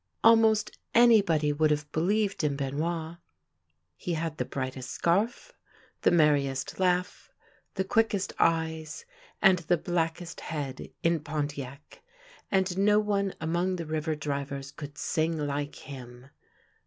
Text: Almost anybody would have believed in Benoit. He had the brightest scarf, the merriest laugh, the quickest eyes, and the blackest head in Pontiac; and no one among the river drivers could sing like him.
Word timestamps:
Almost 0.23 0.79
anybody 0.95 1.53
would 1.53 1.69
have 1.69 1.91
believed 1.91 2.43
in 2.43 2.55
Benoit. 2.55 3.17
He 3.95 4.15
had 4.15 4.37
the 4.37 4.45
brightest 4.45 4.89
scarf, 4.89 5.53
the 6.01 6.09
merriest 6.09 6.79
laugh, 6.79 7.29
the 7.75 7.83
quickest 7.83 8.33
eyes, 8.39 9.05
and 9.43 9.59
the 9.59 9.77
blackest 9.77 10.39
head 10.41 10.89
in 11.03 11.19
Pontiac; 11.19 12.01
and 12.49 12.79
no 12.79 12.97
one 12.99 13.35
among 13.39 13.75
the 13.75 13.85
river 13.85 14.15
drivers 14.15 14.71
could 14.71 14.97
sing 14.97 15.37
like 15.37 15.75
him. 15.75 16.31